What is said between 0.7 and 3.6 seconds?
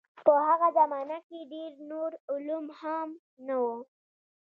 زمانه کې ډېر نور علوم هم نه